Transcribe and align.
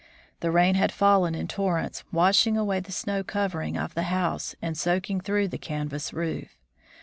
The 0.39 0.49
rain 0.49 0.73
had 0.73 0.91
fallen 0.91 1.35
in 1.35 1.47
torrents, 1.47 2.03
washing 2.11 2.57
away 2.57 2.79
the 2.79 2.91
snow 2.91 3.23
covering 3.23 3.77
of 3.77 3.93
the 3.93 4.01
house 4.09 4.55
and 4.59 4.75
soaking 4.75 5.21
through 5.21 5.49
the 5.49 5.59
canvas 5.59 6.11
roof. 6.11 6.57